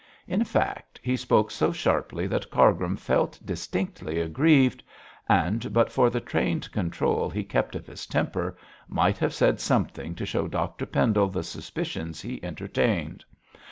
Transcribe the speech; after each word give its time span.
In 0.25 0.43
fact, 0.43 0.99
he 1.03 1.15
spoke 1.15 1.51
so 1.51 1.71
sharply 1.71 2.25
that 2.25 2.49
Cargrim 2.49 2.95
felt 2.97 3.39
distinctly 3.45 4.19
aggrieved; 4.19 4.81
and 5.29 5.71
but 5.71 5.91
for 5.91 6.09
the 6.09 6.19
trained 6.19 6.71
control 6.71 7.29
he 7.29 7.43
kept 7.43 7.75
of 7.75 7.85
his 7.85 8.07
temper, 8.07 8.57
might 8.89 9.19
have 9.19 9.31
said 9.35 9.59
something 9.59 10.15
to 10.15 10.25
show 10.25 10.47
Dr 10.47 10.87
Pendle 10.87 11.27
the 11.29 11.43
suspicions 11.43 12.19
he 12.19 12.43
entertained. 12.43 13.23